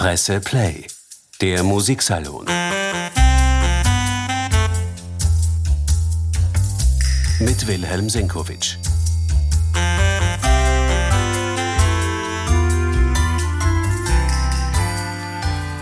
Presse 0.00 0.40
Play, 0.40 0.86
der 1.42 1.62
Musiksalon. 1.62 2.46
Mit 7.38 7.66
Wilhelm 7.66 8.08
Senkowitsch. 8.08 8.78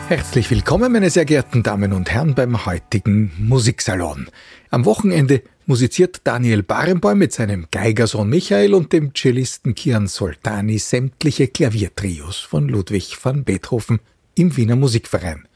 Herzlich 0.08 0.50
willkommen, 0.50 0.90
meine 0.90 1.10
sehr 1.10 1.26
geehrten 1.26 1.62
Damen 1.62 1.92
und 1.92 2.10
Herren, 2.10 2.34
beim 2.34 2.64
heutigen 2.64 3.30
Musiksalon. 3.36 4.30
Am 4.70 4.86
Wochenende 4.86 5.42
musiziert 5.66 6.22
Daniel 6.24 6.62
Barenboim 6.62 7.18
mit 7.18 7.34
seinem 7.34 7.66
Geigersohn 7.70 8.30
Michael 8.30 8.72
und 8.72 8.94
dem 8.94 9.12
Cellisten 9.14 9.74
Kian 9.74 10.06
Soltani 10.06 10.78
sämtliche 10.78 11.48
Klaviertrios 11.48 12.38
von 12.38 12.70
Ludwig 12.70 13.22
van 13.22 13.44
Beethoven 13.44 14.00
im 14.34 14.56
Wiener 14.56 14.76
Musikverein. 14.76 15.46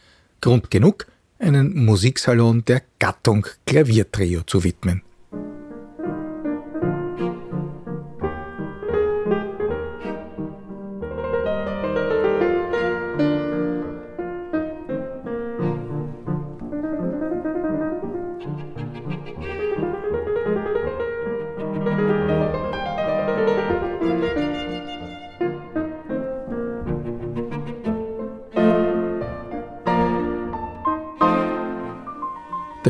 Grund 0.42 0.70
genug, 0.70 1.06
einen 1.38 1.86
Musiksalon 1.86 2.62
der 2.66 2.82
Gattung 2.98 3.46
Klaviertrio 3.64 4.42
zu 4.42 4.64
widmen. 4.64 5.00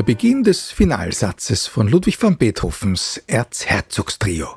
Der 0.03 0.15
Beginn 0.15 0.43
des 0.43 0.69
Finalsatzes 0.69 1.65
von 1.65 1.87
Ludwig 1.87 2.21
van 2.21 2.35
Beethovens 2.35 3.23
Erzherzogstrio. 3.25 4.49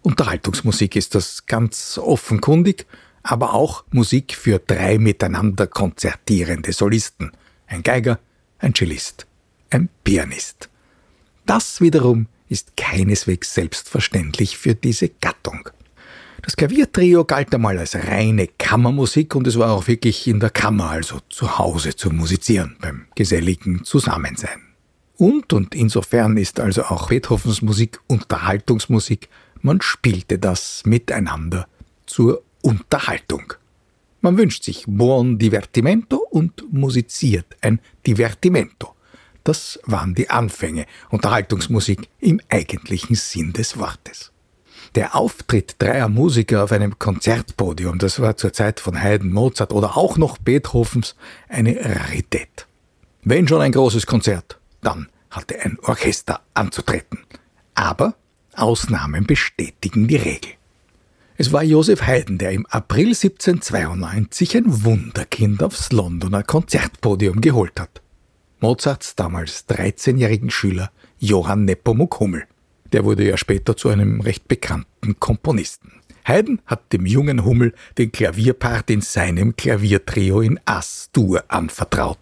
Unterhaltungsmusik 0.00 0.96
ist 0.96 1.14
das 1.14 1.44
ganz 1.44 1.98
offenkundig, 1.98 2.86
aber 3.22 3.52
auch 3.52 3.84
Musik 3.90 4.34
für 4.34 4.60
drei 4.60 4.96
miteinander 4.96 5.66
konzertierende 5.66 6.72
Solisten. 6.72 7.32
Ein 7.66 7.82
Geiger, 7.82 8.18
ein 8.58 8.74
Cellist, 8.74 9.26
ein 9.68 9.90
Pianist. 10.04 10.70
Das 11.44 11.82
wiederum 11.82 12.28
ist 12.48 12.74
keineswegs 12.78 13.52
selbstverständlich 13.52 14.56
für 14.56 14.74
diese 14.74 15.10
Gattung. 15.10 15.68
Das 16.40 16.56
Klaviertrio 16.56 17.26
galt 17.26 17.54
einmal 17.54 17.76
als 17.76 17.94
reine 17.94 18.46
Kammermusik 18.46 19.34
und 19.34 19.46
es 19.46 19.58
war 19.58 19.72
auch 19.72 19.86
wirklich 19.86 20.26
in 20.26 20.40
der 20.40 20.48
Kammer, 20.48 20.88
also 20.88 21.20
zu 21.28 21.58
Hause 21.58 21.94
zu 21.94 22.08
musizieren, 22.08 22.78
beim 22.80 23.04
geselligen 23.14 23.84
Zusammensein. 23.84 24.73
Und, 25.16 25.52
und 25.52 25.74
insofern 25.74 26.36
ist 26.36 26.60
also 26.60 26.84
auch 26.84 27.08
Beethovens 27.08 27.62
Musik 27.62 28.00
Unterhaltungsmusik, 28.08 29.28
man 29.62 29.80
spielte 29.80 30.38
das 30.38 30.82
miteinander 30.84 31.66
zur 32.06 32.42
Unterhaltung. 32.62 33.54
Man 34.20 34.36
wünscht 34.36 34.64
sich 34.64 34.84
buon 34.86 35.38
divertimento 35.38 36.16
und 36.16 36.72
musiziert 36.72 37.46
ein 37.60 37.80
Divertimento. 38.06 38.94
Das 39.44 39.78
waren 39.84 40.14
die 40.14 40.30
Anfänge 40.30 40.86
Unterhaltungsmusik 41.10 42.08
im 42.20 42.40
eigentlichen 42.48 43.16
Sinn 43.16 43.52
des 43.52 43.78
Wortes. 43.78 44.32
Der 44.94 45.14
Auftritt 45.14 45.76
dreier 45.78 46.08
Musiker 46.08 46.64
auf 46.64 46.72
einem 46.72 46.98
Konzertpodium, 46.98 47.98
das 47.98 48.20
war 48.20 48.36
zur 48.36 48.52
Zeit 48.52 48.80
von 48.80 49.00
Haydn, 49.02 49.32
Mozart 49.32 49.72
oder 49.72 49.96
auch 49.96 50.16
noch 50.16 50.38
Beethovens 50.38 51.16
eine 51.48 51.76
Rarität. 51.76 52.66
Wenn 53.24 53.46
schon 53.48 53.60
ein 53.60 53.72
großes 53.72 54.06
Konzert, 54.06 54.58
dann 54.84 55.08
hatte 55.30 55.60
ein 55.60 55.78
Orchester 55.82 56.40
anzutreten. 56.54 57.18
Aber 57.74 58.14
Ausnahmen 58.54 59.26
bestätigen 59.26 60.06
die 60.06 60.16
Regel. 60.16 60.52
Es 61.36 61.52
war 61.52 61.64
Joseph 61.64 62.02
Haydn, 62.06 62.38
der 62.38 62.52
im 62.52 62.64
April 62.66 63.08
1792 63.08 64.56
ein 64.56 64.84
Wunderkind 64.84 65.64
aufs 65.64 65.90
Londoner 65.90 66.44
Konzertpodium 66.44 67.40
geholt 67.40 67.80
hat. 67.80 68.02
Mozarts 68.60 69.16
damals 69.16 69.68
13-jährigen 69.68 70.50
Schüler 70.50 70.92
Johann 71.18 71.64
Nepomuk 71.64 72.20
Hummel. 72.20 72.44
Der 72.92 73.04
wurde 73.04 73.28
ja 73.28 73.36
später 73.36 73.76
zu 73.76 73.88
einem 73.88 74.20
recht 74.20 74.46
bekannten 74.46 75.18
Komponisten. 75.18 76.00
Haydn 76.24 76.60
hat 76.64 76.92
dem 76.92 77.04
jungen 77.04 77.44
Hummel 77.44 77.74
den 77.98 78.12
Klavierpart 78.12 78.88
in 78.90 79.00
seinem 79.00 79.56
Klaviertrio 79.56 80.40
in 80.40 80.60
As-Dur 80.64 81.42
anvertraut. 81.48 82.20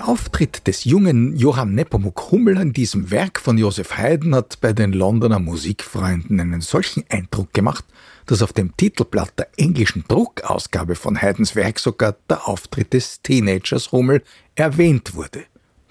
Der 0.00 0.08
Auftritt 0.08 0.66
des 0.66 0.84
jungen 0.84 1.36
Johann 1.36 1.74
Nepomuk 1.74 2.30
Hummel 2.32 2.56
an 2.56 2.72
diesem 2.72 3.10
Werk 3.10 3.38
von 3.38 3.58
Joseph 3.58 3.98
Haydn 3.98 4.34
hat 4.34 4.58
bei 4.62 4.72
den 4.72 4.94
Londoner 4.94 5.38
Musikfreunden 5.38 6.40
einen 6.40 6.62
solchen 6.62 7.04
Eindruck 7.10 7.52
gemacht, 7.52 7.84
dass 8.24 8.40
auf 8.40 8.54
dem 8.54 8.74
Titelblatt 8.78 9.38
der 9.38 9.48
englischen 9.58 10.04
Druckausgabe 10.08 10.94
von 10.94 11.20
Haydns 11.20 11.54
Werk 11.54 11.78
sogar 11.78 12.16
der 12.30 12.48
Auftritt 12.48 12.94
des 12.94 13.20
Teenagers 13.20 13.92
Hummel 13.92 14.22
erwähnt 14.54 15.14
wurde. 15.14 15.44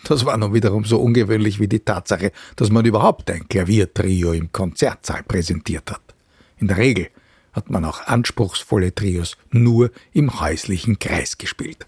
Das 0.05 0.25
war 0.25 0.35
nun 0.37 0.55
wiederum 0.55 0.85
so 0.85 0.99
ungewöhnlich 0.99 1.59
wie 1.59 1.67
die 1.67 1.81
Tatsache, 1.81 2.31
dass 2.55 2.71
man 2.71 2.85
überhaupt 2.85 3.29
ein 3.29 3.47
Klaviertrio 3.47 4.33
im 4.33 4.51
Konzertsaal 4.51 5.21
präsentiert 5.21 5.91
hat. 5.91 6.01
In 6.57 6.67
der 6.67 6.77
Regel 6.77 7.09
hat 7.53 7.69
man 7.69 7.85
auch 7.85 8.07
anspruchsvolle 8.07 8.95
Trios 8.95 9.37
nur 9.51 9.91
im 10.13 10.39
häuslichen 10.39 10.97
Kreis 10.97 11.37
gespielt. 11.37 11.85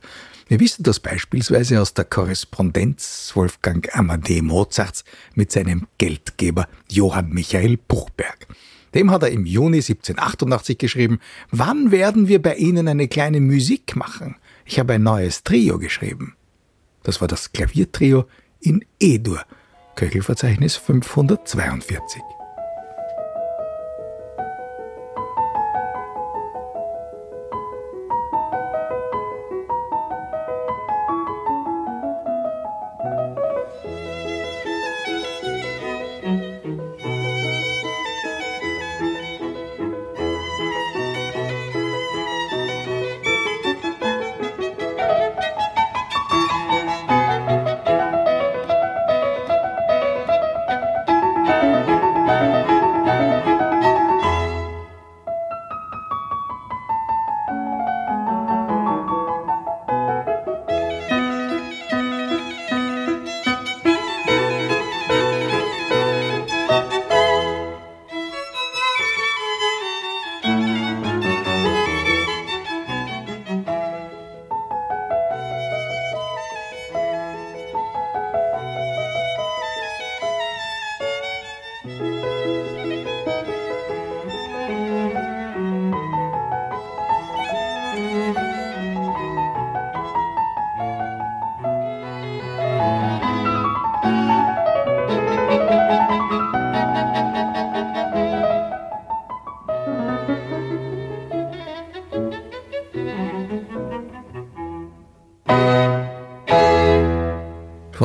Wir 0.52 0.60
wissen 0.60 0.84
das 0.84 1.00
beispielsweise 1.00 1.82
aus 1.82 1.94
der 1.94 2.04
Korrespondenz 2.04 3.32
Wolfgang 3.36 3.88
Amadee 3.96 4.42
Mozarts 4.42 5.06
mit 5.34 5.50
seinem 5.50 5.88
Geldgeber 5.98 6.68
Johann 6.90 7.30
Michael 7.30 7.78
Buchberg. 7.78 8.48
Dem 8.94 9.12
hat 9.12 9.24
er 9.24 9.32
im 9.32 9.46
Juni 9.46 9.78
1788 9.78 10.78
geschrieben, 10.78 11.22
wann 11.52 11.92
werden 11.92 12.28
wir 12.28 12.42
bei 12.42 12.56
Ihnen 12.56 12.90
eine 12.90 13.08
kleine 13.08 13.40
Musik 13.40 13.96
machen? 13.96 14.36
Ich 14.66 14.78
habe 14.78 14.92
ein 14.92 15.04
neues 15.04 15.44
Trio 15.44 15.80
geschrieben. 15.80 16.36
Das 17.04 17.22
war 17.22 17.30
das 17.30 17.54
Klaviertrio 17.54 18.26
in 18.60 18.84
E-Dur, 19.00 19.46
Köchelverzeichnis 19.96 20.76
542. 20.76 22.22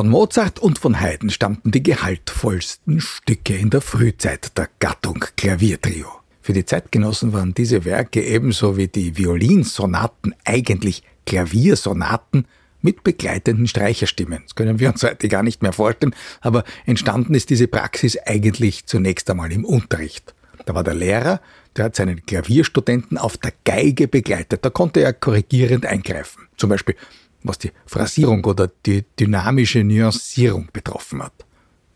Von 0.07 0.13
Mozart 0.13 0.59
und 0.59 0.79
von 0.79 1.01
Haydn 1.01 1.29
stammten 1.29 1.71
die 1.71 1.83
gehaltvollsten 1.83 3.01
Stücke 3.01 3.57
in 3.57 3.69
der 3.69 3.81
Frühzeit 3.81 4.57
der 4.57 4.69
Gattung 4.79 5.25
Klaviertrio. 5.35 6.07
Für 6.41 6.53
die 6.53 6.63
Zeitgenossen 6.63 7.33
waren 7.33 7.53
diese 7.53 7.83
Werke 7.83 8.23
ebenso 8.23 8.77
wie 8.77 8.87
die 8.87 9.17
Violinsonaten 9.17 10.33
eigentlich 10.45 11.03
Klaviersonaten 11.25 12.47
mit 12.81 13.03
begleitenden 13.03 13.67
Streicherstimmen. 13.67 14.43
Das 14.43 14.55
können 14.55 14.79
wir 14.79 14.87
uns 14.87 15.03
heute 15.03 15.27
gar 15.27 15.43
nicht 15.43 15.61
mehr 15.61 15.73
vorstellen, 15.73 16.15
aber 16.39 16.63
entstanden 16.85 17.33
ist 17.33 17.49
diese 17.49 17.67
Praxis 17.67 18.17
eigentlich 18.25 18.85
zunächst 18.85 19.29
einmal 19.29 19.51
im 19.51 19.65
Unterricht. 19.65 20.33
Da 20.65 20.73
war 20.73 20.85
der 20.85 20.95
Lehrer, 20.95 21.41
der 21.75 21.83
hat 21.83 21.97
seinen 21.97 22.25
Klavierstudenten 22.25 23.17
auf 23.17 23.35
der 23.35 23.51
Geige 23.65 24.07
begleitet. 24.07 24.63
Da 24.63 24.69
konnte 24.69 25.01
er 25.01 25.11
korrigierend 25.11 25.85
eingreifen. 25.85 26.47
Zum 26.55 26.69
Beispiel, 26.69 26.95
was 27.43 27.57
die 27.59 27.71
Phrasierung 27.85 28.43
oder 28.45 28.69
die 28.85 29.05
dynamische 29.19 29.83
Nuancierung 29.83 30.69
betroffen 30.71 31.23
hat. 31.23 31.33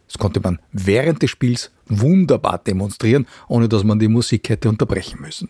Das 0.08 0.18
konnte 0.18 0.42
man 0.42 0.60
während 0.74 1.22
des 1.22 1.30
Spiels 1.30 1.72
wunderbar 1.88 2.58
demonstrieren, 2.58 3.28
ohne 3.48 3.70
dass 3.70 3.84
man 3.84 4.00
die 4.00 4.10
Musik 4.10 4.50
hätte 4.50 4.68
unterbrechen 4.68 5.22
müssen. 5.22 5.50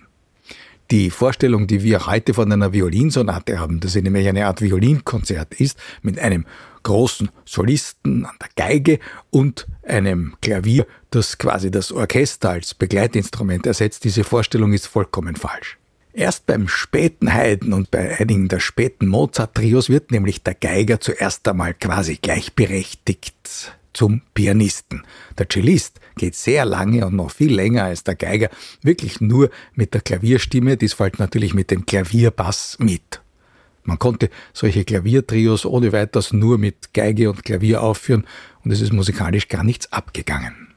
Die 0.91 1.09
Vorstellung, 1.09 1.67
die 1.67 1.83
wir 1.83 2.05
heute 2.05 2.33
von 2.33 2.51
einer 2.51 2.73
Violinsonate 2.73 3.59
haben, 3.59 3.79
dass 3.79 3.93
sie 3.93 4.01
nämlich 4.01 4.27
eine 4.27 4.45
Art 4.45 4.61
Violinkonzert 4.61 5.55
ist, 5.55 5.79
mit 6.01 6.19
einem 6.19 6.45
großen 6.83 7.29
Solisten 7.45 8.25
an 8.25 8.35
der 8.41 8.49
Geige 8.55 8.99
und 9.29 9.67
einem 9.83 10.35
Klavier, 10.41 10.85
das 11.09 11.37
quasi 11.37 11.71
das 11.71 11.91
Orchester 11.91 12.49
als 12.49 12.73
Begleitinstrument 12.73 13.65
ersetzt, 13.65 14.03
diese 14.03 14.25
Vorstellung 14.25 14.73
ist 14.73 14.85
vollkommen 14.85 15.37
falsch. 15.37 15.77
Erst 16.13 16.45
beim 16.45 16.67
späten 16.67 17.33
Haydn 17.33 17.71
und 17.71 17.89
bei 17.89 18.19
einigen 18.19 18.49
der 18.49 18.59
späten 18.59 19.07
Mozart-Trios 19.07 19.89
wird 19.89 20.11
nämlich 20.11 20.43
der 20.43 20.55
Geiger 20.55 20.99
zuerst 20.99 21.47
einmal 21.47 21.73
quasi 21.73 22.17
gleichberechtigt 22.21 23.73
zum 23.93 24.21
Pianisten. 24.33 25.03
Der 25.37 25.47
Cellist 25.49 25.99
geht 26.17 26.35
sehr 26.35 26.65
lange 26.65 27.05
und 27.05 27.15
noch 27.15 27.31
viel 27.31 27.53
länger 27.53 27.85
als 27.85 28.03
der 28.03 28.15
Geiger 28.15 28.49
wirklich 28.81 29.21
nur 29.21 29.49
mit 29.73 29.93
der 29.93 30.01
Klavierstimme, 30.01 30.75
dies 30.75 30.93
fällt 30.93 31.19
natürlich 31.19 31.53
mit 31.53 31.71
dem 31.71 31.85
Klavierbass 31.85 32.77
mit. 32.79 33.21
Man 33.83 33.97
konnte 33.97 34.29
solche 34.53 34.83
Klaviertrios 34.83 35.65
ohne 35.65 35.91
weiteres 35.91 36.33
nur 36.33 36.57
mit 36.57 36.93
Geige 36.93 37.29
und 37.29 37.43
Klavier 37.43 37.81
aufführen 37.81 38.25
und 38.63 38.71
es 38.71 38.81
ist 38.81 38.93
musikalisch 38.93 39.47
gar 39.47 39.63
nichts 39.63 39.91
abgegangen. 39.91 40.70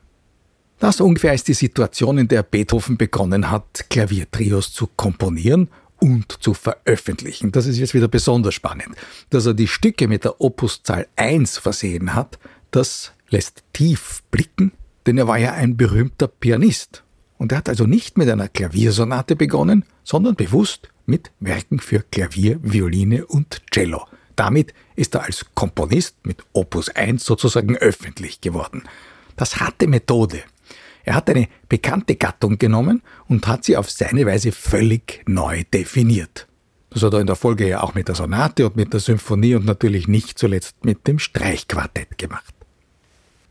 Das 0.84 1.00
ungefähr 1.00 1.32
ist 1.32 1.48
die 1.48 1.54
Situation, 1.54 2.19
in 2.19 2.28
der 2.28 2.42
Beethoven 2.42 2.98
begonnen 2.98 3.50
hat, 3.50 3.86
Klaviertrios 3.88 4.70
zu 4.75 4.86
komponieren 4.86 5.70
und 5.98 6.31
zu 6.42 6.52
veröffentlichen. 6.52 7.50
Das 7.52 7.64
ist 7.64 7.78
jetzt 7.78 7.94
wieder 7.94 8.06
besonders 8.06 8.52
spannend. 8.52 8.94
Dass 9.31 9.46
er 9.46 9.54
die 9.54 9.66
Stücke 9.66 10.08
mit 10.08 10.25
der 10.25 10.42
Opuszahl 10.42 11.06
1 11.16 11.56
versehen 11.56 12.12
hat, 12.12 12.38
das 12.70 13.12
lässt 13.31 13.64
tief 13.72 14.22
blicken, 14.31 14.72
denn 15.06 15.16
er 15.16 15.26
war 15.26 15.38
ja 15.38 15.54
ein 15.54 15.78
berühmter 15.78 16.28
Pianist. 16.28 17.02
Und 17.38 17.52
er 17.52 17.58
hat 17.58 17.70
also 17.70 17.87
nicht 17.87 18.19
mit 18.19 18.28
einer 18.28 18.48
Klaviersonate 18.48 19.37
begonnen, 19.37 19.87
sondern 20.02 20.34
bewusst 20.34 20.90
mit 21.06 21.30
Werken 21.40 21.78
für 21.78 22.00
Klavier, 22.00 22.58
Violine 22.62 23.25
und 23.25 23.62
Cello. 23.70 24.06
Damit 24.37 24.75
ist 24.96 25.14
er 25.14 25.22
als 25.22 25.46
Komponist 25.54 26.26
mit 26.26 26.44
Opus 26.52 26.90
1 26.90 27.25
sozusagen 27.25 27.75
öffentlich 27.75 28.42
geworden. 28.42 28.82
Das 29.34 29.60
hatte 29.60 29.87
Methode. 29.87 30.42
Er 31.04 31.14
hat 31.14 31.30
eine 31.30 31.48
bekannte 31.68 32.16
Gattung 32.16 32.58
genommen 32.58 33.02
und 33.28 33.46
hat 33.46 33.64
sie 33.64 33.76
auf 33.76 33.90
seine 33.90 34.26
Weise 34.26 34.52
völlig 34.52 35.22
neu 35.26 35.64
definiert. 35.72 36.48
Das 36.90 37.02
hat 37.02 37.12
er 37.14 37.20
in 37.20 37.26
der 37.26 37.36
Folge 37.36 37.68
ja 37.68 37.82
auch 37.82 37.94
mit 37.94 38.08
der 38.08 38.14
Sonate 38.14 38.66
und 38.66 38.76
mit 38.76 38.92
der 38.92 39.00
Symphonie 39.00 39.54
und 39.54 39.64
natürlich 39.64 40.08
nicht 40.08 40.38
zuletzt 40.38 40.84
mit 40.84 41.06
dem 41.06 41.18
Streichquartett 41.18 42.18
gemacht 42.18 42.54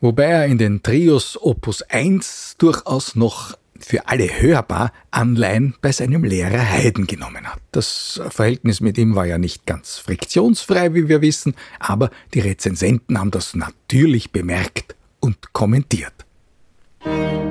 wobei 0.03 0.25
er 0.25 0.45
in 0.45 0.57
den 0.57 0.83
Trios 0.83 1.41
Opus 1.41 1.81
1 1.83 2.55
durchaus 2.57 3.15
noch 3.15 3.57
für 3.79 4.07
alle 4.07 4.25
hörbar 4.41 4.91
Anleihen 5.11 5.75
bei 5.81 5.94
seinem 5.94 6.25
Lehrer 6.25 6.59
Haydn 6.59 7.07
genommen 7.07 7.47
hat. 7.47 7.59
Das 7.71 8.21
Verhältnis 8.29 8.81
mit 8.81 8.97
ihm 8.97 9.15
war 9.15 9.25
ja 9.25 9.38
nicht 9.38 9.65
ganz 9.65 9.97
friktionsfrei, 9.97 10.94
wie 10.94 11.07
wir 11.07 11.21
wissen, 11.21 11.55
aber 11.79 12.11
die 12.33 12.41
Rezensenten 12.41 13.17
haben 13.17 13.31
das 13.31 13.55
natürlich 13.55 14.31
bemerkt 14.31 14.95
und 15.21 15.53
kommentiert. 15.53 16.13
Mit 17.05 17.43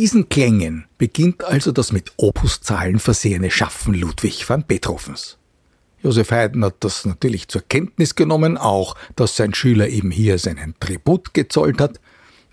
diesen 0.00 0.30
Klängen 0.30 0.86
beginnt 0.96 1.44
also 1.44 1.72
das 1.72 1.92
mit 1.92 2.14
Opuszahlen 2.16 2.98
versehene 2.98 3.50
Schaffen 3.50 3.92
Ludwig 3.92 4.48
van 4.48 4.64
Beethovens. 4.66 5.36
Josef 6.02 6.30
Haydn 6.30 6.64
hat 6.64 6.76
das 6.80 7.04
natürlich 7.04 7.48
zur 7.48 7.60
Kenntnis 7.68 8.14
genommen, 8.14 8.56
auch, 8.56 8.96
dass 9.14 9.36
sein 9.36 9.52
Schüler 9.52 9.88
eben 9.90 10.10
hier 10.10 10.38
seinen 10.38 10.74
Tribut 10.80 11.34
gezollt 11.34 11.82
hat. 11.82 12.00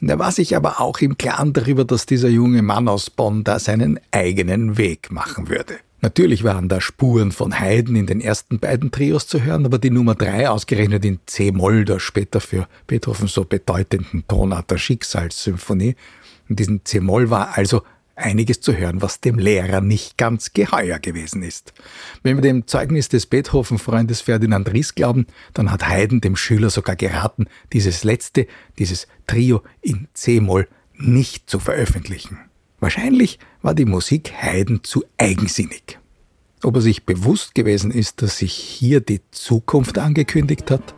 Er 0.02 0.20
war 0.20 0.34
sich 0.34 0.58
aber 0.58 0.82
auch 0.82 1.00
im 1.00 1.18
Klaren 1.18 1.54
darüber, 1.54 1.86
dass 1.86 2.06
dieser 2.06 2.28
junge 2.28 2.64
Mann 2.64 2.90
aus 2.90 3.10
Bonn 3.10 3.46
da 3.46 3.60
seinen 3.60 3.98
eigenen 4.12 4.78
Weg 4.78 5.10
machen 5.10 5.48
würde. 5.48 5.76
Natürlich 6.02 6.44
waren 6.44 6.68
da 6.68 6.82
Spuren 6.82 7.32
von 7.32 7.58
Haydn 7.58 7.96
in 7.96 8.08
den 8.08 8.20
ersten 8.20 8.60
beiden 8.60 8.92
Trios 8.92 9.26
zu 9.26 9.42
hören, 9.42 9.66
aber 9.66 9.80
die 9.80 9.90
Nummer 9.90 10.16
drei, 10.16 10.50
ausgerechnet 10.50 11.06
in 11.06 11.20
C-Moll, 11.26 11.86
der 11.86 12.00
später 12.00 12.42
für 12.42 12.68
Beethoven 12.88 13.28
so 13.28 13.46
bedeutenden 13.46 14.28
Tonart 14.28 14.70
der 14.70 14.78
Schicksalssymphonie, 14.78 15.96
in 16.50 16.56
diesem 16.56 16.86
C-Moll 16.86 17.30
war 17.30 17.58
also 17.58 17.84
einiges 18.18 18.62
zu 18.62 18.76
hören, 18.76 19.02
was 19.02 19.22
dem 19.22 19.38
Lehrer 19.38 19.80
nicht 19.82 20.18
ganz 20.18 20.52
geheuer 20.54 21.00
gewesen 21.00 21.44
ist. 21.44 21.74
Wenn 22.24 22.38
wir 22.38 22.42
dem 22.42 22.68
Zeugnis 22.68 23.10
des 23.10 23.28
Beethoven-Freundes 23.28 24.22
Ferdinand 24.22 24.72
Ries 24.74 24.96
glauben, 24.96 25.28
dann 25.54 25.72
hat 25.72 25.88
Haydn 25.88 26.20
dem 26.22 26.36
Schüler 26.36 26.70
sogar 26.70 26.96
geraten, 26.96 27.46
dieses 27.74 28.04
letzte, 28.04 28.48
dieses 28.80 29.08
Trio 29.28 29.62
in 29.82 30.08
C-Moll 30.14 30.68
nicht 30.96 31.50
zu 31.50 31.60
veröffentlichen. 31.60 32.40
Wahrscheinlich 32.80 33.40
war 33.62 33.76
die 33.76 33.86
Musik 33.86 34.34
Haydn 34.34 34.84
zu 34.84 35.04
eigensinnig. 35.18 36.00
Ob 36.64 36.76
er 36.76 36.82
sich 36.82 37.06
bewusst 37.06 37.54
gewesen 37.54 37.92
ist, 37.92 38.22
dass 38.22 38.40
sich 38.40 38.54
hier 38.54 39.00
die 39.00 39.22
Zukunft 39.32 40.00
angekündigt 40.00 40.72
hat? 40.72 40.96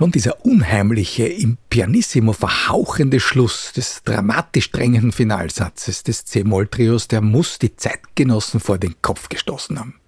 Schon 0.00 0.12
dieser 0.12 0.46
unheimliche, 0.46 1.26
im 1.26 1.58
Pianissimo 1.68 2.32
verhauchende 2.32 3.20
Schluss 3.20 3.74
des 3.76 4.02
dramatisch 4.02 4.70
drängenden 4.70 5.12
Finalsatzes 5.12 6.04
des 6.04 6.24
C-Moll-Trios, 6.24 7.06
der 7.06 7.20
muss 7.20 7.58
die 7.58 7.76
Zeitgenossen 7.76 8.60
vor 8.60 8.78
den 8.78 8.94
Kopf 9.02 9.28
gestoßen 9.28 9.78
haben. 9.78 10.00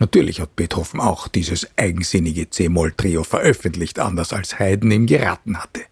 Natürlich 0.00 0.40
hat 0.40 0.56
Beethoven 0.56 0.98
auch 0.98 1.28
dieses 1.28 1.68
eigensinnige 1.76 2.50
C-Moll-Trio 2.50 3.22
veröffentlicht, 3.22 4.00
anders 4.00 4.32
als 4.32 4.58
Haydn 4.58 4.90
ihm 4.90 5.06
geraten 5.06 5.56
hatte. 5.62 5.82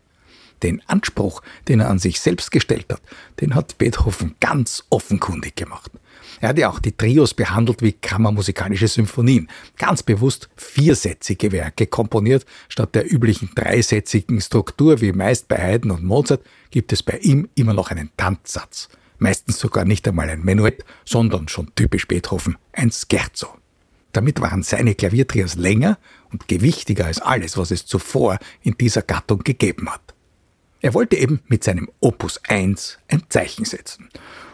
Den 0.62 0.82
Anspruch, 0.86 1.42
den 1.68 1.80
er 1.80 1.90
an 1.90 1.98
sich 1.98 2.20
selbst 2.20 2.50
gestellt 2.50 2.86
hat, 2.90 3.02
den 3.40 3.54
hat 3.54 3.78
Beethoven 3.78 4.34
ganz 4.40 4.84
offenkundig 4.90 5.56
gemacht. 5.56 5.90
Er 6.40 6.50
hat 6.50 6.58
ja 6.58 6.68
auch 6.70 6.78
die 6.78 6.96
Trios 6.96 7.34
behandelt 7.34 7.82
wie 7.82 7.92
kammermusikalische 7.92 8.88
Symphonien. 8.88 9.48
Ganz 9.78 10.02
bewusst 10.02 10.48
viersätzige 10.56 11.52
Werke 11.52 11.86
komponiert. 11.86 12.44
Statt 12.68 12.94
der 12.94 13.10
üblichen 13.10 13.50
dreisätzigen 13.54 14.40
Struktur 14.40 15.00
wie 15.00 15.12
meist 15.12 15.48
bei 15.48 15.56
Haydn 15.56 15.90
und 15.90 16.04
Mozart 16.04 16.42
gibt 16.70 16.92
es 16.92 17.02
bei 17.02 17.18
ihm 17.18 17.48
immer 17.54 17.74
noch 17.74 17.90
einen 17.90 18.10
Tanzsatz. 18.16 18.88
Meistens 19.18 19.58
sogar 19.58 19.84
nicht 19.84 20.06
einmal 20.06 20.28
ein 20.28 20.44
Menuett, 20.44 20.84
sondern 21.04 21.48
schon 21.48 21.74
typisch 21.74 22.06
Beethoven, 22.06 22.58
ein 22.72 22.92
Scherzo. 22.92 23.48
Damit 24.12 24.40
waren 24.40 24.62
seine 24.62 24.94
Klaviertrios 24.94 25.56
länger 25.56 25.98
und 26.32 26.48
gewichtiger 26.48 27.06
als 27.06 27.20
alles, 27.20 27.56
was 27.56 27.70
es 27.70 27.86
zuvor 27.86 28.38
in 28.62 28.76
dieser 28.78 29.02
Gattung 29.02 29.40
gegeben 29.40 29.90
hat. 29.90 30.05
Er 30.80 30.94
wollte 30.94 31.16
eben 31.16 31.40
mit 31.48 31.64
seinem 31.64 31.88
Opus 32.00 32.40
1 32.48 32.98
ein 33.08 33.22
Zeichen 33.28 33.64
setzen. 33.64 34.08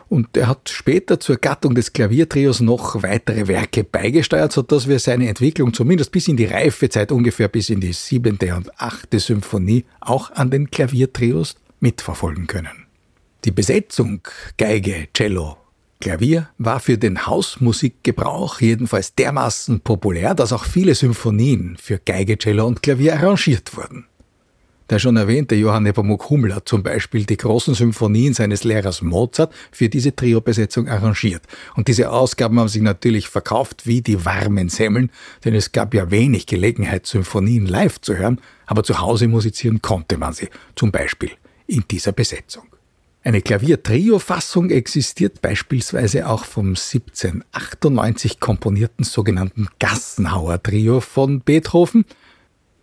Und 0.08 0.36
er 0.36 0.46
hat 0.46 0.68
später 0.68 1.18
zur 1.20 1.36
Gattung 1.36 1.74
des 1.74 1.94
Klaviertrios 1.94 2.60
noch 2.60 3.02
weitere 3.02 3.48
Werke 3.48 3.82
beigesteuert, 3.82 4.52
sodass 4.52 4.86
wir 4.86 4.98
seine 4.98 5.28
Entwicklung 5.28 5.72
zumindest 5.72 6.12
bis 6.12 6.28
in 6.28 6.36
die 6.36 6.44
Reifezeit, 6.44 7.12
ungefähr 7.12 7.48
bis 7.48 7.70
in 7.70 7.80
die 7.80 7.94
siebente 7.94 8.54
und 8.54 8.78
achte 8.78 9.18
Symphonie, 9.20 9.86
auch 10.00 10.30
an 10.32 10.50
den 10.50 10.70
Klaviertrios 10.70 11.56
mitverfolgen 11.80 12.46
können. 12.46 12.86
Die 13.46 13.52
Besetzung 13.52 14.20
Geige, 14.58 15.08
Cello, 15.14 15.56
Klavier 16.02 16.50
war 16.58 16.80
für 16.80 16.98
den 16.98 17.26
Hausmusikgebrauch 17.26 18.60
jedenfalls 18.60 19.14
dermaßen 19.14 19.80
populär, 19.80 20.34
dass 20.34 20.52
auch 20.52 20.64
viele 20.64 20.94
Symphonien 20.94 21.76
für 21.80 21.98
Geige, 21.98 22.36
Cello 22.36 22.66
und 22.66 22.82
Klavier 22.82 23.14
arrangiert 23.14 23.76
wurden. 23.76 24.06
Der 24.90 24.98
schon 24.98 25.16
erwähnte 25.16 25.54
Johann 25.54 25.84
Nepomuk 25.84 26.28
Hummel 26.28 26.54
hat 26.54 26.68
zum 26.68 26.82
Beispiel 26.82 27.24
die 27.24 27.36
großen 27.36 27.74
Symphonien 27.74 28.34
seines 28.34 28.64
Lehrers 28.64 29.02
Mozart 29.02 29.54
für 29.70 29.88
diese 29.88 30.14
Trio-Besetzung 30.14 30.88
arrangiert. 30.88 31.42
Und 31.76 31.88
diese 31.88 32.10
Ausgaben 32.10 32.58
haben 32.58 32.68
sich 32.68 32.82
natürlich 32.82 33.28
verkauft 33.28 33.86
wie 33.86 34.02
die 34.02 34.24
warmen 34.24 34.68
Semmeln, 34.68 35.10
denn 35.44 35.54
es 35.54 35.72
gab 35.72 35.94
ja 35.94 36.10
wenig 36.10 36.46
Gelegenheit, 36.46 37.06
Symphonien 37.06 37.66
live 37.66 38.00
zu 38.00 38.16
hören, 38.16 38.40
aber 38.66 38.82
zu 38.82 39.00
Hause 39.00 39.28
musizieren 39.28 39.80
konnte 39.80 40.18
man 40.18 40.32
sie, 40.32 40.48
zum 40.76 40.90
Beispiel 40.90 41.30
in 41.66 41.84
dieser 41.90 42.12
Besetzung. 42.12 42.64
Eine 43.24 43.40
Klavier-Trio-Fassung 43.40 44.70
existiert 44.70 45.40
beispielsweise 45.42 46.28
auch 46.28 46.44
vom 46.44 46.70
1798 46.70 48.40
komponierten 48.40 49.04
sogenannten 49.04 49.68
Gassenhauer-Trio 49.78 51.00
von 51.00 51.40
Beethoven. 51.40 52.04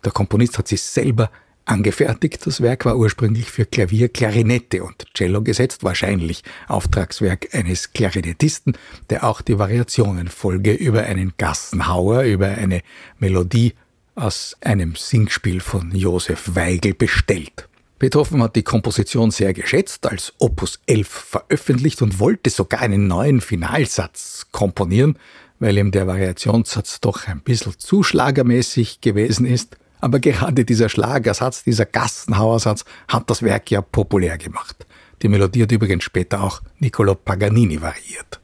Der 0.02 0.12
Komponist 0.12 0.56
hat 0.56 0.66
sich 0.66 0.80
selber 0.80 1.30
Angefertigt, 1.64 2.46
das 2.46 2.60
Werk 2.60 2.84
war 2.84 2.96
ursprünglich 2.96 3.50
für 3.50 3.64
Klavier, 3.64 4.08
Klarinette 4.08 4.82
und 4.82 5.06
Cello 5.14 5.42
gesetzt, 5.42 5.84
wahrscheinlich 5.84 6.42
Auftragswerk 6.66 7.54
eines 7.54 7.92
Klarinettisten, 7.92 8.76
der 9.08 9.24
auch 9.24 9.40
die 9.40 9.58
Variationenfolge 9.58 10.72
über 10.72 11.02
einen 11.02 11.34
Gassenhauer, 11.38 12.22
über 12.22 12.48
eine 12.48 12.82
Melodie 13.18 13.74
aus 14.16 14.56
einem 14.60 14.96
Singspiel 14.96 15.60
von 15.60 15.94
Josef 15.94 16.54
Weigel 16.54 16.94
bestellt. 16.94 17.68
Beethoven 18.00 18.42
hat 18.42 18.56
die 18.56 18.62
Komposition 18.62 19.30
sehr 19.30 19.52
geschätzt, 19.52 20.06
als 20.06 20.32
Opus 20.38 20.80
11 20.86 21.08
veröffentlicht 21.08 22.00
und 22.00 22.18
wollte 22.18 22.48
sogar 22.48 22.80
einen 22.80 23.06
neuen 23.06 23.42
Finalsatz 23.42 24.46
komponieren, 24.52 25.18
weil 25.58 25.76
ihm 25.76 25.90
der 25.90 26.06
Variationssatz 26.06 27.00
doch 27.00 27.28
ein 27.28 27.42
bisschen 27.42 27.78
zu 27.78 28.02
schlagermäßig 28.02 29.02
gewesen 29.02 29.44
ist. 29.44 29.76
Aber 30.00 30.18
gerade 30.18 30.64
dieser 30.64 30.88
Schlagersatz, 30.88 31.64
dieser 31.64 31.86
Gassenhauersatz 31.86 32.84
hat 33.08 33.28
das 33.30 33.42
Werk 33.42 33.70
ja 33.70 33.82
populär 33.82 34.38
gemacht. 34.38 34.86
Die 35.22 35.28
Melodie 35.28 35.62
hat 35.62 35.72
übrigens 35.72 36.04
später 36.04 36.42
auch 36.42 36.62
Niccolo 36.78 37.14
Paganini 37.14 37.80
variiert. 37.80 38.39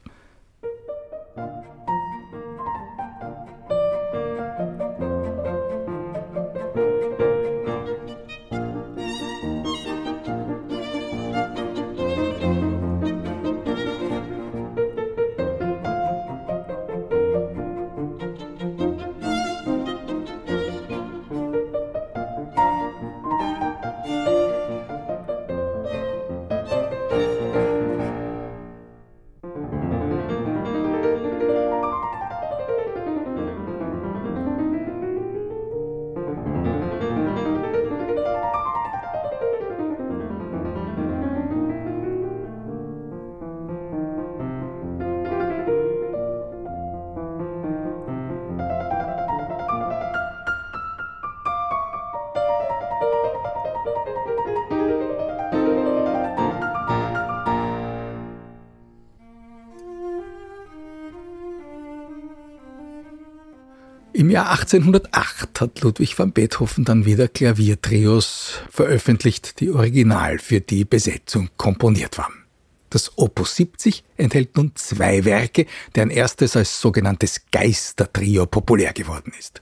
Im 64.13 64.29
Jahr 64.31 64.49
1808 64.49 65.61
hat 65.61 65.81
Ludwig 65.81 66.17
van 66.17 66.31
Beethoven 66.31 66.85
dann 66.85 67.05
wieder 67.05 67.27
Klaviertrios 67.27 68.61
veröffentlicht, 68.69 69.59
die 69.59 69.69
original 69.69 70.39
für 70.39 70.61
die 70.61 70.85
Besetzung 70.85 71.49
komponiert 71.57 72.17
waren. 72.17 72.45
Das 72.89 73.17
Opus 73.17 73.55
70 73.57 74.03
enthält 74.15 74.55
nun 74.55 74.71
zwei 74.75 75.25
Werke, 75.25 75.65
deren 75.95 76.09
erstes 76.09 76.55
als 76.55 76.79
sogenanntes 76.79 77.41
Geistertrio 77.51 78.45
populär 78.45 78.93
geworden 78.93 79.33
ist. 79.37 79.61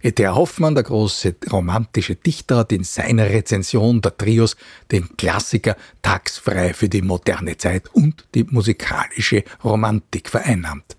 E.T.A. 0.00 0.34
Hoffmann, 0.34 0.74
der 0.74 0.84
große 0.84 1.36
romantische 1.50 2.14
Dichter, 2.14 2.58
hat 2.58 2.72
in 2.72 2.84
seiner 2.84 3.30
Rezension 3.30 4.00
der 4.00 4.16
Trios 4.16 4.56
den 4.92 5.16
Klassiker 5.16 5.76
tagsfrei 6.02 6.72
für 6.72 6.88
die 6.88 7.02
moderne 7.02 7.56
Zeit 7.56 7.88
und 7.94 8.26
die 8.34 8.44
musikalische 8.44 9.44
Romantik 9.64 10.28
vereinnahmt. 10.28 10.96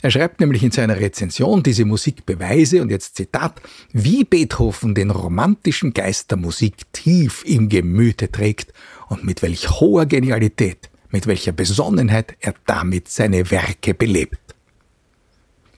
Er 0.00 0.12
schreibt 0.12 0.38
nämlich 0.38 0.62
in 0.62 0.70
seiner 0.70 1.00
Rezension, 1.00 1.62
diese 1.62 1.84
Musik 1.84 2.24
beweise, 2.24 2.82
und 2.82 2.90
jetzt 2.90 3.16
Zitat, 3.16 3.60
wie 3.92 4.22
Beethoven 4.24 4.94
den 4.94 5.10
romantischen 5.10 5.92
Geist 5.92 6.30
der 6.30 6.38
Musik 6.38 6.92
tief 6.92 7.42
im 7.44 7.68
Gemüte 7.68 8.30
trägt 8.30 8.72
und 9.08 9.24
mit 9.24 9.42
welch 9.42 9.68
hoher 9.80 10.06
Genialität, 10.06 10.88
mit 11.10 11.26
welcher 11.26 11.50
Besonnenheit 11.50 12.36
er 12.40 12.54
damit 12.66 13.08
seine 13.08 13.50
Werke 13.50 13.92
belebt. 13.92 14.38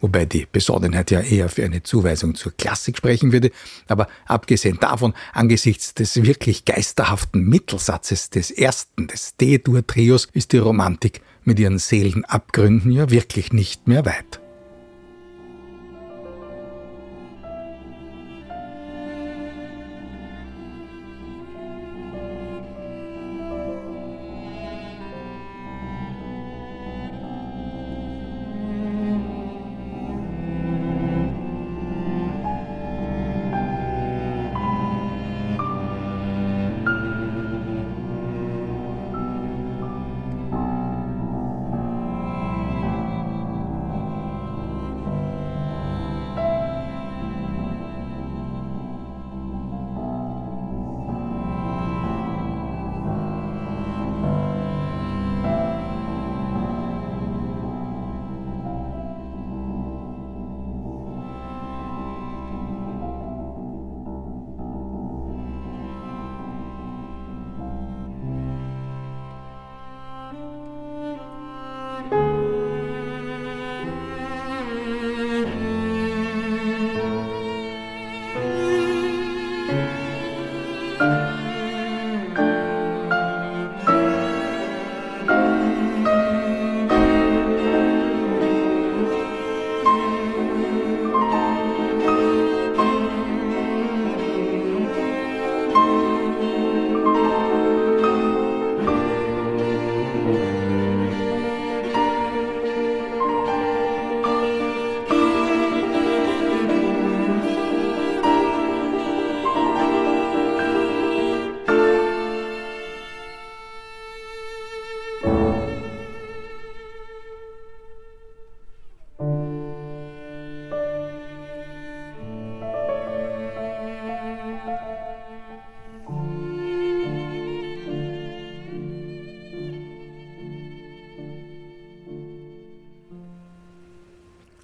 Wobei 0.02 0.24
die 0.24 0.46
Besonnenheit 0.50 1.10
ja 1.10 1.20
eher 1.20 1.48
für 1.48 1.64
eine 1.64 1.82
Zuweisung 1.82 2.34
zur 2.34 2.52
Klassik 2.52 2.98
sprechen 2.98 3.32
würde, 3.32 3.50
aber 3.86 4.08
abgesehen 4.26 4.78
davon, 4.80 5.14
angesichts 5.32 5.94
des 5.94 6.22
wirklich 6.22 6.64
geisterhaften 6.64 7.42
Mittelsatzes 7.44 8.30
des 8.30 8.50
ersten, 8.50 9.08
des 9.08 9.36
D-Dur-Trios, 9.36 10.28
ist 10.32 10.52
die 10.52 10.58
Romantik 10.58 11.20
mit 11.50 11.58
ihren 11.58 11.78
Seelenabgründen 11.78 12.92
ja 12.92 13.10
wirklich 13.10 13.52
nicht 13.52 13.88
mehr 13.88 14.06
weit. 14.06 14.40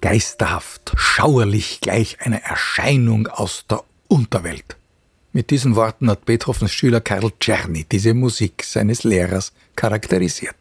Geisterhaft, 0.07 0.93
schauerlich 0.95 1.81
gleich 1.81 2.21
einer 2.21 2.41
Erscheinung 2.41 3.27
aus 3.27 3.65
der 3.69 3.83
Unterwelt. 4.07 4.77
Mit 5.33 5.49
diesen 5.49 5.75
Worten 5.75 6.09
hat 6.09 6.23
Beethovens 6.23 6.71
Schüler 6.71 7.01
Karl 7.01 7.29
Czerny 7.41 7.83
diese 7.91 8.13
Musik 8.13 8.63
seines 8.63 9.03
Lehrers 9.03 9.51
charakterisiert. 9.75 10.55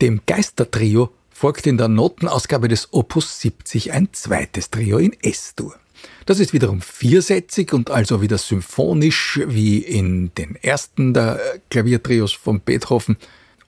Dem 0.00 0.22
Geistertrio 0.26 1.12
folgt 1.30 1.68
in 1.68 1.78
der 1.78 1.86
Notenausgabe 1.86 2.66
des 2.66 2.92
Opus 2.92 3.40
70 3.42 3.92
ein 3.92 4.08
zweites 4.10 4.70
Trio 4.70 4.98
in 4.98 5.12
S-Dur. 5.22 5.76
Das 6.26 6.40
ist 6.40 6.52
wiederum 6.52 6.80
viersätzig 6.80 7.72
und 7.72 7.92
also 7.92 8.22
wieder 8.22 8.38
symphonisch 8.38 9.38
wie 9.46 9.78
in 9.78 10.34
den 10.34 10.56
ersten 10.56 11.14
der 11.14 11.38
Klaviertrios 11.70 12.32
von 12.32 12.58
Beethoven 12.58 13.18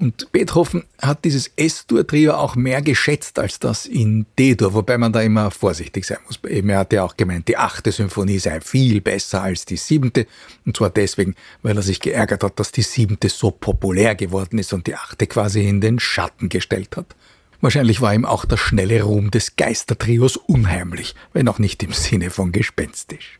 und 0.00 0.32
Beethoven 0.32 0.84
hat 1.02 1.26
dieses 1.26 1.50
S-Dur-Trio 1.56 2.32
auch 2.32 2.56
mehr 2.56 2.80
geschätzt 2.80 3.38
als 3.38 3.58
das 3.58 3.84
in 3.84 4.24
D-Dur, 4.38 4.72
wobei 4.72 4.96
man 4.96 5.12
da 5.12 5.20
immer 5.20 5.50
vorsichtig 5.50 6.06
sein 6.06 6.16
muss. 6.26 6.40
Eben, 6.48 6.70
er 6.70 6.78
hat 6.78 6.92
ja 6.94 7.04
auch 7.04 7.18
gemeint, 7.18 7.48
die 7.48 7.58
achte 7.58 7.92
Symphonie 7.92 8.38
sei 8.38 8.62
viel 8.62 9.02
besser 9.02 9.42
als 9.42 9.66
die 9.66 9.76
siebente. 9.76 10.26
Und 10.64 10.74
zwar 10.74 10.88
deswegen, 10.88 11.34
weil 11.62 11.76
er 11.76 11.82
sich 11.82 12.00
geärgert 12.00 12.42
hat, 12.42 12.58
dass 12.58 12.72
die 12.72 12.80
siebente 12.80 13.28
so 13.28 13.50
populär 13.50 14.14
geworden 14.14 14.58
ist 14.58 14.72
und 14.72 14.86
die 14.86 14.94
achte 14.94 15.26
quasi 15.26 15.68
in 15.68 15.82
den 15.82 15.98
Schatten 15.98 16.48
gestellt 16.48 16.96
hat. 16.96 17.14
Wahrscheinlich 17.60 18.00
war 18.00 18.14
ihm 18.14 18.24
auch 18.24 18.46
der 18.46 18.56
schnelle 18.56 19.02
Ruhm 19.02 19.30
des 19.30 19.56
Geistertrios 19.56 20.38
unheimlich, 20.38 21.14
wenn 21.34 21.46
auch 21.46 21.58
nicht 21.58 21.82
im 21.82 21.92
Sinne 21.92 22.30
von 22.30 22.52
gespenstisch. 22.52 23.38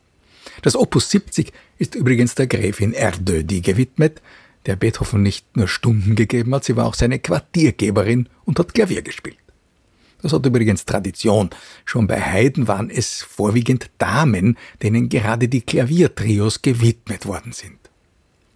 Das 0.61 0.77
Opus 0.77 1.09
70 1.09 1.55
ist 1.79 1.95
übrigens 1.95 2.35
der 2.35 2.47
Gräfin 2.47 2.93
Erdödi 2.93 3.63
gewidmet, 3.63 4.21
der 4.67 4.77
Beethoven 4.77 5.23
nicht 5.23 5.57
nur 5.57 5.69
Stunden 5.69 6.17
gegeben 6.17 6.55
hat, 6.55 6.65
sie 6.65 6.77
war 6.77 6.87
auch 6.87 6.95
seine 6.95 7.19
Quartiergeberin 7.19 8.29
und 8.45 8.59
hat 8.59 8.75
Klavier 8.75 9.03
gespielt. 9.03 9.37
Das 10.23 10.33
hat 10.33 10.45
übrigens 10.45 10.85
Tradition. 10.85 11.51
Schon 11.85 12.07
bei 12.07 12.21
Haydn 12.21 12.69
waren 12.69 12.91
es 12.91 13.23
vorwiegend 13.23 13.91
Damen, 13.99 14.59
denen 14.83 15.09
gerade 15.09 15.49
die 15.49 15.63
Klaviertrios 15.63 16.63
gewidmet 16.63 17.27
worden 17.27 17.53
sind. 17.53 17.79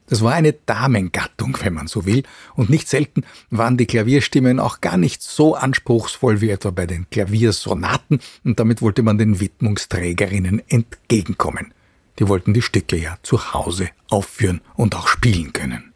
Das 0.07 0.23
war 0.23 0.35
eine 0.35 0.53
Damengattung, 0.53 1.57
wenn 1.63 1.73
man 1.73 1.87
so 1.87 2.05
will, 2.05 2.25
und 2.55 2.69
nicht 2.69 2.89
selten 2.89 3.25
waren 3.49 3.79
die 3.79 3.87
Klavierstimmen 3.87 4.61
auch 4.61 4.83
gar 4.83 4.99
nicht 4.99 5.23
so 5.23 5.55
anspruchsvoll 5.55 6.43
wie 6.43 6.51
etwa 6.51 6.71
bei 6.71 6.87
den 6.87 7.09
Klaviersonaten, 7.09 8.21
und 8.45 8.61
damit 8.61 8.83
wollte 8.83 9.03
man 9.03 9.17
den 9.17 9.41
Widmungsträgerinnen 9.41 10.63
entgegenkommen. 10.69 11.73
Die 12.19 12.29
wollten 12.29 12.53
die 12.53 12.63
Stücke 12.63 12.97
ja 12.97 13.17
zu 13.23 13.55
Hause 13.55 13.89
aufführen 14.11 14.61
und 14.77 14.95
auch 14.95 15.09
spielen 15.09 15.55
können. 15.55 15.94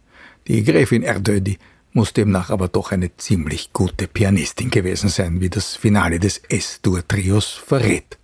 Die 0.48 0.64
Gräfin 0.64 1.02
Erdödi 1.02 1.58
muss 1.92 2.14
demnach 2.14 2.48
aber 2.48 2.68
doch 2.68 2.90
eine 2.90 3.14
ziemlich 3.18 3.74
gute 3.74 4.08
Pianistin 4.08 4.70
gewesen 4.70 5.10
sein, 5.10 5.42
wie 5.42 5.50
das 5.50 5.76
Finale 5.76 6.18
des 6.18 6.38
S-Dur-Trios 6.48 7.52
verrät. 7.52 8.18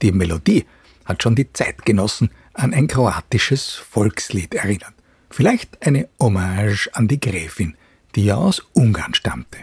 Die 0.00 0.12
Melodie 0.12 0.64
hat 1.04 1.22
schon 1.22 1.34
die 1.34 1.52
Zeitgenossen 1.52 2.30
an 2.54 2.72
ein 2.72 2.86
kroatisches 2.86 3.74
Volkslied 3.74 4.54
erinnert. 4.54 4.94
Vielleicht 5.28 5.86
eine 5.86 6.08
Hommage 6.18 6.88
an 6.94 7.08
die 7.08 7.20
Gräfin, 7.20 7.76
die 8.14 8.24
ja 8.24 8.36
aus 8.36 8.62
Ungarn 8.72 9.12
stammte. 9.12 9.58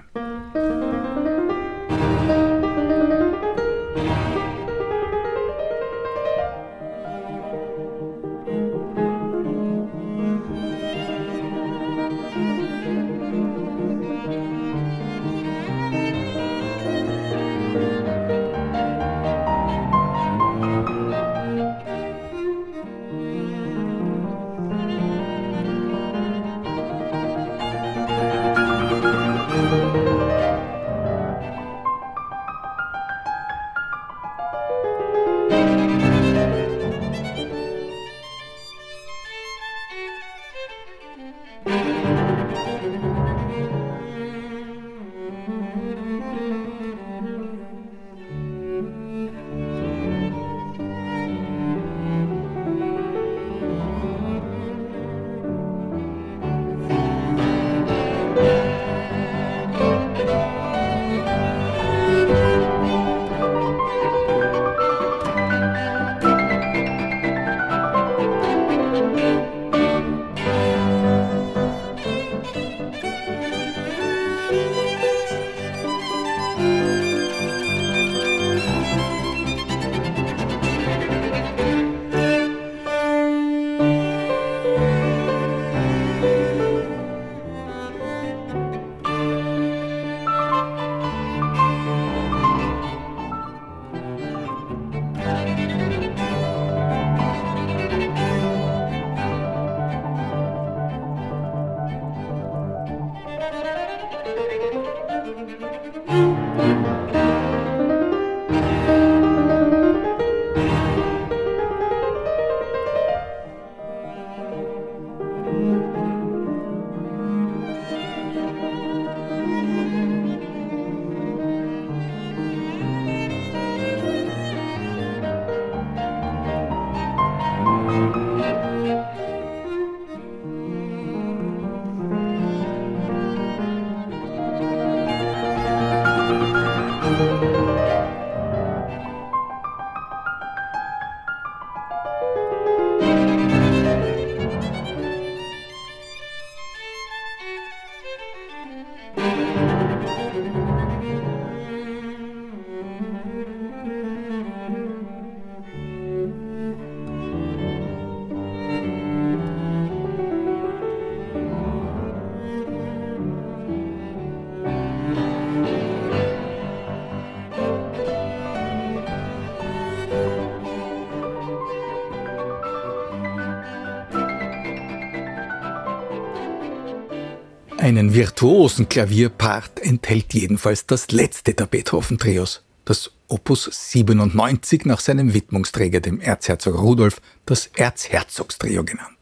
Virtuosen 178.18 178.90
Klavierpart 178.90 179.80
enthält 179.80 180.34
jedenfalls 180.34 180.88
das 180.88 181.12
letzte 181.12 181.54
der 181.54 181.68
Beethoven-Trios, 181.68 182.64
das 182.84 183.12
Opus 183.28 183.70
97 183.92 184.86
nach 184.86 185.02
seinem 185.02 185.36
Widmungsträger, 185.36 186.00
dem 186.00 186.20
Erzherzog 186.20 186.82
Rudolf, 186.82 187.22
das 187.46 187.70
Erzherzogstrio 187.76 188.84
genannt. 188.84 189.20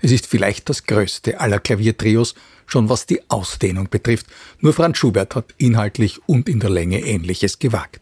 Es 0.00 0.10
ist 0.10 0.26
vielleicht 0.26 0.70
das 0.70 0.84
größte 0.84 1.38
aller 1.38 1.58
Klaviertrios, 1.58 2.34
schon 2.64 2.88
was 2.88 3.04
die 3.04 3.20
Ausdehnung 3.28 3.90
betrifft. 3.90 4.24
Nur 4.60 4.72
Franz 4.72 4.96
Schubert 4.96 5.34
hat 5.34 5.52
inhaltlich 5.58 6.18
und 6.26 6.48
in 6.48 6.60
der 6.60 6.70
Länge 6.70 7.00
Ähnliches 7.00 7.58
gewagt. 7.58 8.00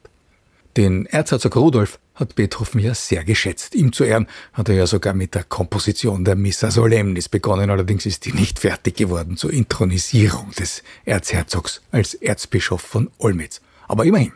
Den 0.76 1.06
Erzherzog 1.06 1.56
Rudolf 1.56 1.98
hat 2.16 2.34
Beethoven 2.34 2.80
ja 2.80 2.94
sehr 2.94 3.24
geschätzt. 3.24 3.74
Ihm 3.74 3.92
zu 3.92 4.04
Ehren 4.04 4.26
hat 4.52 4.68
er 4.68 4.74
ja 4.74 4.86
sogar 4.86 5.14
mit 5.14 5.34
der 5.34 5.44
Komposition 5.44 6.24
der 6.24 6.34
Missa 6.34 6.70
Solemnis 6.70 7.28
begonnen, 7.28 7.70
allerdings 7.70 8.06
ist 8.06 8.24
die 8.24 8.32
nicht 8.32 8.58
fertig 8.58 8.96
geworden 8.96 9.36
zur 9.36 9.52
Intronisierung 9.52 10.50
des 10.58 10.82
Erzherzogs 11.04 11.82
als 11.92 12.14
Erzbischof 12.14 12.80
von 12.80 13.10
Olmütz. 13.18 13.60
Aber 13.86 14.04
immerhin, 14.04 14.32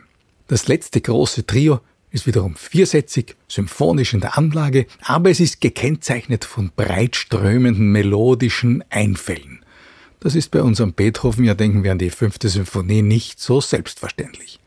das 0.47 0.67
letzte 0.67 1.01
große 1.01 1.45
Trio 1.45 1.81
ist 2.11 2.27
wiederum 2.27 2.55
viersätzig, 2.55 3.35
symphonisch 3.47 4.13
in 4.13 4.21
der 4.21 4.37
Anlage, 4.37 4.85
aber 5.01 5.29
es 5.29 5.39
ist 5.39 5.59
gekennzeichnet 5.61 6.45
von 6.45 6.71
breitströmenden 6.75 7.91
melodischen 7.91 8.83
Einfällen. 8.89 9.65
Das 10.19 10.35
ist 10.35 10.51
bei 10.51 10.61
unserem 10.61 10.93
Beethoven, 10.93 11.45
ja 11.45 11.55
denken 11.55 11.83
wir 11.83 11.91
an 11.91 11.97
die 11.97 12.09
fünfte 12.11 12.47
Symphonie, 12.49 13.01
nicht 13.01 13.39
so 13.39 13.59
selbstverständlich 13.59 14.61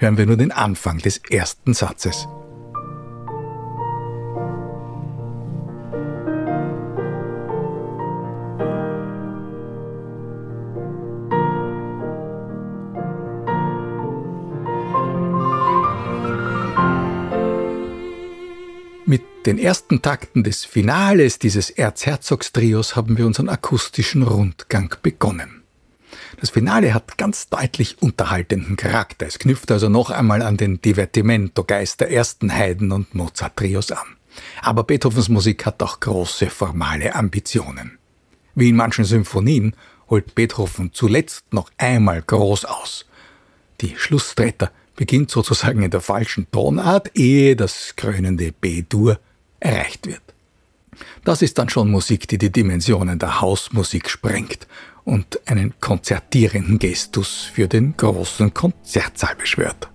hören 0.00 0.16
wir 0.16 0.26
nur 0.26 0.36
den 0.36 0.50
Anfang 0.50 0.98
des 0.98 1.18
ersten 1.18 1.74
Satzes. 1.74 2.26
Den 19.46 19.58
ersten 19.58 20.02
Takten 20.02 20.44
des 20.44 20.66
Finales 20.66 21.38
dieses 21.38 21.70
Erzherzogstrios 21.70 22.94
haben 22.94 23.16
wir 23.16 23.26
unseren 23.26 23.48
akustischen 23.48 24.22
Rundgang 24.22 24.94
begonnen. 25.02 25.62
Das 26.38 26.50
Finale 26.50 26.92
hat 26.92 27.16
ganz 27.16 27.48
deutlich 27.48 28.02
unterhaltenden 28.02 28.76
Charakter. 28.76 29.26
Es 29.26 29.38
knüpft 29.38 29.70
also 29.70 29.88
noch 29.88 30.10
einmal 30.10 30.42
an 30.42 30.58
den 30.58 30.82
Divertimento-Geist 30.82 32.00
der 32.00 32.10
ersten 32.10 32.50
Haydn- 32.50 32.92
und 32.92 33.14
Mozart-Trios 33.14 33.92
an. 33.92 34.16
Aber 34.60 34.84
Beethovens 34.84 35.30
Musik 35.30 35.64
hat 35.64 35.82
auch 35.82 36.00
große 36.00 36.50
formale 36.50 37.14
Ambitionen. 37.14 37.98
Wie 38.54 38.68
in 38.68 38.76
manchen 38.76 39.04
Symphonien 39.04 39.74
holt 40.10 40.34
Beethoven 40.34 40.92
zuletzt 40.92 41.52
noch 41.52 41.70
einmal 41.78 42.20
groß 42.20 42.66
aus. 42.66 43.06
Die 43.80 43.96
Schlusstretter 43.96 44.70
beginnt 44.96 45.30
sozusagen 45.30 45.82
in 45.82 45.90
der 45.90 46.02
falschen 46.02 46.50
Tonart, 46.50 47.16
ehe 47.16 47.56
das 47.56 47.94
krönende 47.96 48.52
B-Dur 48.52 49.18
erreicht 49.60 50.06
wird. 50.06 50.22
Das 51.24 51.42
ist 51.42 51.58
dann 51.58 51.68
schon 51.68 51.90
Musik, 51.90 52.28
die 52.28 52.38
die 52.38 52.50
Dimensionen 52.50 53.18
der 53.18 53.40
Hausmusik 53.40 54.08
sprengt 54.10 54.66
und 55.04 55.40
einen 55.46 55.74
konzertierenden 55.80 56.78
Gestus 56.78 57.50
für 57.52 57.68
den 57.68 57.96
großen 57.96 58.52
Konzertsaal 58.52 59.36
beschwört. 59.36 59.89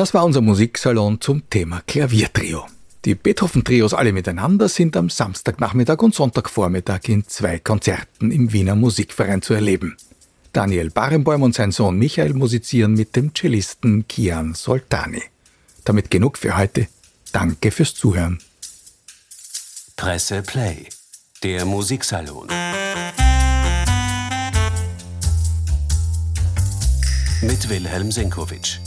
Das 0.00 0.14
war 0.14 0.24
unser 0.24 0.40
Musiksalon 0.40 1.20
zum 1.20 1.50
Thema 1.50 1.82
Klaviertrio. 1.86 2.64
Die 3.04 3.14
Beethoven-Trios 3.14 3.92
alle 3.92 4.14
miteinander 4.14 4.66
sind 4.70 4.96
am 4.96 5.10
Samstagnachmittag 5.10 5.98
und 5.98 6.14
Sonntagvormittag 6.14 7.00
in 7.08 7.28
zwei 7.28 7.58
Konzerten 7.58 8.30
im 8.30 8.50
Wiener 8.50 8.76
Musikverein 8.76 9.42
zu 9.42 9.52
erleben. 9.52 9.98
Daniel 10.54 10.88
Barenboim 10.88 11.42
und 11.42 11.54
sein 11.54 11.70
Sohn 11.70 11.98
Michael 11.98 12.32
musizieren 12.32 12.94
mit 12.94 13.14
dem 13.14 13.34
Cellisten 13.34 14.08
Kian 14.08 14.54
Soltani. 14.54 15.22
Damit 15.84 16.10
genug 16.10 16.38
für 16.38 16.56
heute. 16.56 16.88
Danke 17.32 17.70
fürs 17.70 17.92
Zuhören. 17.92 18.38
Presse 19.96 20.40
Play, 20.40 20.86
der 21.42 21.66
Musiksalon. 21.66 22.48
Mit 27.42 27.68
Wilhelm 27.68 28.10
Senkowitsch. 28.10 28.78